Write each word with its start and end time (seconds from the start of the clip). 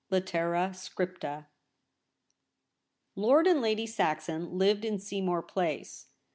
LITERA 0.09 0.73
SCRIPTA. 0.73 1.45
:ORD 3.15 3.45
AND 3.45 3.61
LADY 3.61 3.85
SAXON 3.85 4.57
lived 4.57 4.83
in 4.83 4.97
Seamore 4.97 5.43
Place. 5.43 6.07